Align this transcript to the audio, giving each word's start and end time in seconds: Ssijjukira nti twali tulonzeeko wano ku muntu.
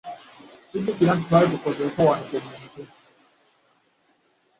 Ssijjukira 0.63 1.11
nti 1.15 1.23
twali 1.27 1.51
tulonzeeko 1.61 2.01
wano 2.09 2.23
ku 2.29 2.37
muntu. 2.45 2.81